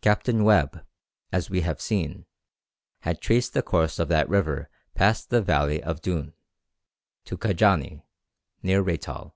Captain 0.00 0.44
Webb, 0.44 0.86
as 1.32 1.50
we 1.50 1.62
have 1.62 1.80
seen, 1.80 2.24
had 3.00 3.20
traced 3.20 3.52
the 3.52 3.64
course 3.64 3.98
of 3.98 4.06
that 4.06 4.28
river 4.28 4.70
past 4.94 5.28
the 5.28 5.42
valley 5.42 5.82
of 5.82 6.00
Dhoun, 6.00 6.34
to 7.24 7.36
Cadjani, 7.36 8.02
near 8.62 8.80
Reital. 8.80 9.32